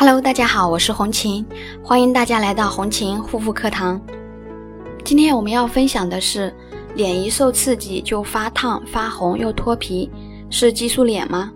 [0.00, 1.44] Hello，大家好，我是红琴，
[1.84, 4.00] 欢迎大家来到红琴护肤课堂。
[5.04, 6.50] 今天我们要分享的是，
[6.94, 10.10] 脸一受刺激就发烫、发红又脱皮，
[10.48, 11.52] 是激素脸吗？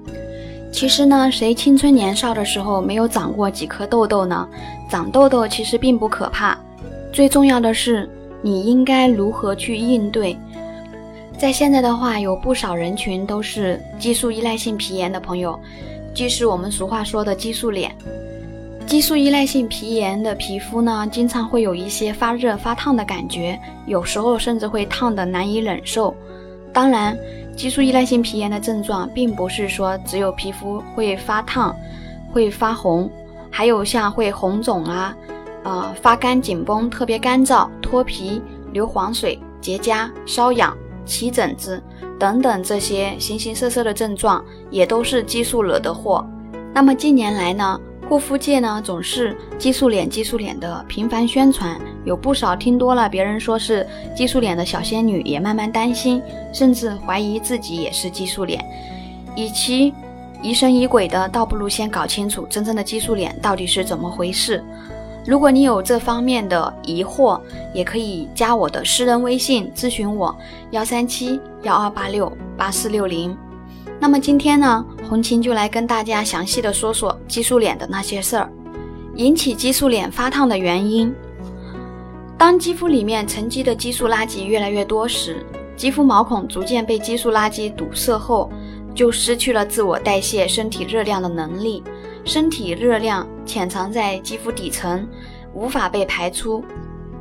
[0.71, 4.47] 其实呢，谁青春年少的时候没有长过几颗痘痘呢？
[4.91, 6.55] 长痘痘其实并不可怕，
[7.15, 8.07] 最重要的是
[8.43, 10.37] 你应该如何去应对。
[11.39, 15.59] 在现在的话，有不少人群都是激素依赖性皮炎的朋友，
[16.15, 17.91] 即是我们俗话说的激素脸。
[18.87, 26.15] 激素依赖性皮炎的皮肤呢，经常会有一些发热发烫的感觉，有时候甚至会烫得难以忍受。
[26.73, 27.17] 当然，
[27.57, 31.75] 激素依赖性皮炎的症状并不是说只有皮肤会发烫、
[32.33, 33.11] 会发红，
[33.51, 35.17] 还有像会红肿啊、
[35.65, 38.41] 啊发干紧绷、特别干燥、脱皮、
[38.73, 40.77] 流黄水、结痂、瘙痒。
[41.07, 41.83] 起疹子
[42.19, 46.27] 等等这些形形色色的症状，也都是激素惹的祸。
[46.73, 58.63] 那么近年来呢，护肤界呢总是激素脸、激素脸的频繁宣传，有不少听多了别人说是激素脸的小仙女，也慢慢担心，甚至怀疑自己也是激素脸。
[59.37, 59.93] 与其
[60.43, 64.63] 疑神疑鬼的，倒不如先搞清楚真正的激素脸到底是怎么回事。
[65.27, 67.41] 如果你有这方面的疑惑，
[67.73, 70.37] 也可以加我的私人微信咨询我，
[70.73, 73.35] 幺三七幺二八六八四六零。
[73.99, 78.51] 那么今天呢，红琴就来跟大家详细的说说激素脸的那些事儿，
[79.17, 81.15] 引起激素脸发烫的原因。
[82.37, 85.45] 当肌肤里面沉积的激素垃圾越来越多时，
[85.77, 88.51] 肌肤毛孔逐渐被激素垃圾堵塞后，
[88.95, 91.83] 就失去了自我代谢身体热量的能力。
[92.25, 95.07] 身体热量潜藏在肌肤底层，
[95.53, 96.65] 无法被排出，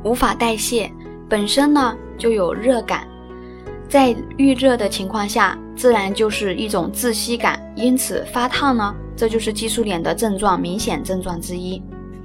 [0.02, 0.90] 无法代谢，
[1.28, 3.06] 本身呢就有热感，
[3.88, 11.82] 在遇热的情况下，自然就是一种窒息感，因此发烫呢，这就是激素脸的症状明显症状之一。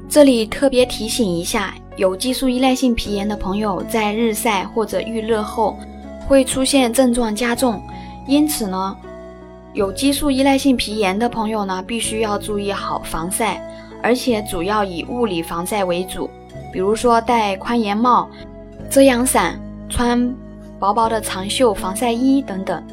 [0.08, 5.78] 这里特别提醒一下，有激素依赖性皮炎的朋友，在日晒或者遇热后，
[6.28, 7.82] 会出现症状加重，
[8.28, 8.96] 因此呢。
[9.74, 13.62] 有激素依赖性皮炎的朋友呢，必须要注意好防晒，
[14.02, 16.28] 而且主要以物理防晒为主，
[16.74, 18.28] 比如说戴宽檐帽、
[18.90, 20.36] 遮阳伞、穿
[20.80, 22.84] 薄薄的长袖防晒衣等等。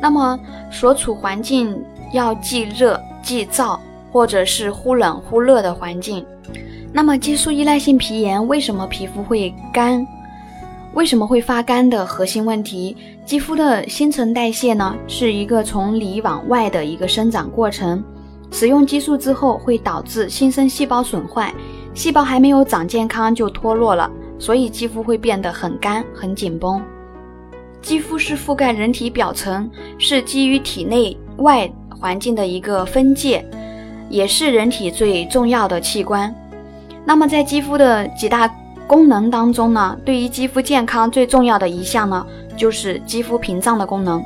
[0.00, 0.38] 那么
[0.70, 1.76] 所处环境
[2.12, 3.78] 要既热既燥，
[4.12, 6.24] 或者是忽冷忽热的环境。
[6.92, 10.06] 那么激素依赖性皮炎为什么皮肤会干？
[10.92, 12.96] 为什么会发干的核心问题？
[13.24, 18.02] 肌肤的新陈代谢呢，是一个从里往外的一个生长过程。
[18.52, 21.52] 使用激素之后，会导致新生细胞损坏，
[21.94, 26.80] 细胞还没有长健康就脱落了，所以肌肤会变得很干、很紧绷。
[27.84, 33.44] 肌肤是覆盖人体表层，是基于体内外环境的一个分界，
[34.08, 36.34] 也是人体最重要的器官。
[37.04, 38.48] 那么在肌肤的几大
[38.86, 44.22] 功能当中呢，对于肌肤健康最重要的一项呢，就是肌肤屏障的功能。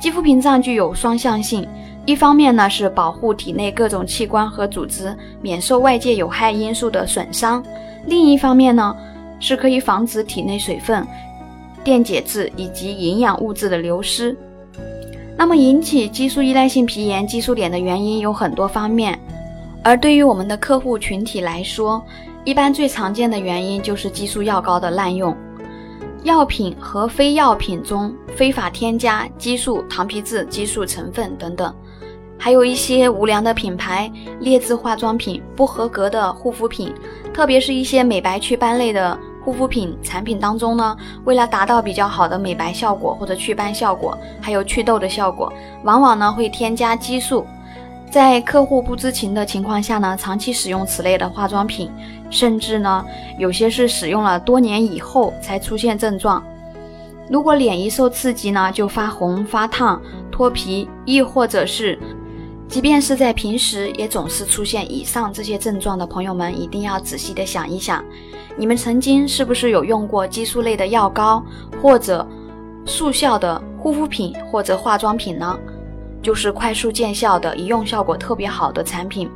[0.00, 1.66] 肌肤屏障具有双向性，
[2.04, 7.60] 一方面呢是保护体内各种器官和组织免受外界有害因素的损伤，
[8.06, 8.94] 另一方面呢
[9.40, 11.04] 是可以防止体内水分、
[11.86, 14.36] 电解质以及营养物质的流失。
[15.38, 19.16] 那么引起激素依赖性皮炎、激素脸的原因有很多方面，
[19.84, 22.04] 而对于我们的客户群体来说，
[22.42, 25.32] 一般最常见的原因就是激素药膏的滥用，
[26.24, 31.72] 药品和非药品中非法添加激素、糖皮质、激素成分等等，
[32.36, 34.10] 还有一些无良的品牌、
[34.40, 36.92] 劣质化妆品、不合格的护肤品，
[37.32, 39.16] 特别是一些美白祛斑类的
[39.46, 45.52] 护肤品产品当中呢，为了达到比较好的美白效果或者祛斑效果，还有祛痘的效果，
[45.84, 47.46] 往往呢会添加激素。
[48.10, 51.88] 在客户不知情的情况下呢，长期使用此类的化妆品，
[52.28, 53.04] 甚至呢，
[53.38, 56.42] 有些是使用了多年以后才出现症状。
[57.30, 61.96] 如果脸一受刺激呢，就发红、发烫、脱皮，亦或者是，
[62.66, 68.04] 即便是在平时也总是出现以上这些症状的朋友们，一定要仔细的想一想，
[68.56, 71.44] 你们曾经是不是有用过激素类的药膏，
[71.82, 72.26] 或者
[72.84, 75.58] 速效的护肤品或者化妆品呢？
[76.22, 79.30] 就是快速见效的，一用效果特别好的产品。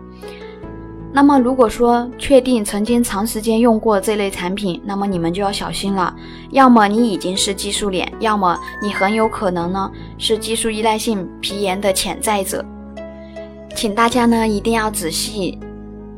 [1.12, 6.14] 那么，如果说确定曾经长时间用过这类产品，那么你们就要小心了。
[6.50, 12.64] 要么你已经是激素脸，要么你很有可能呢是激素依赖性皮炎的潜在者。
[13.74, 15.58] 请大家呢一定要仔细、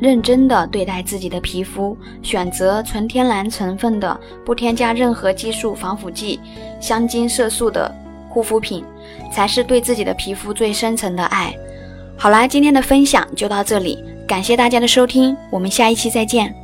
[0.02, 6.40] 认真的对待自己的皮肤，选择纯天然成分的、不添加任何激素、防腐剂、
[6.80, 7.94] 香精、色素的。
[8.28, 8.82] 护肤品
[9.30, 11.54] 才是对自己的皮肤最深层的爱。
[12.16, 14.02] 好啦，今天的分享就到这里。
[14.26, 16.61] 感谢大家的收听，我们下一期再见。